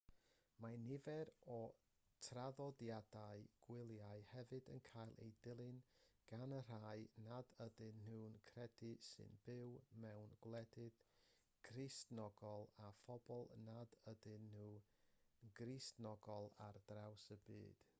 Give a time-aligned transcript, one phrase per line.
[0.63, 1.73] mae nifer o'r
[2.27, 5.77] traddodiadau gwyliau hefyd yn cael eu dilyn
[6.33, 6.95] gan y rhai
[7.27, 9.69] nad ydyn nhw'n credu sy'n byw
[10.07, 10.99] mewn gwledydd
[11.71, 14.81] cristnogol a phobl nad ydyn nhw'n
[15.63, 17.89] gristnogol ar draws y byd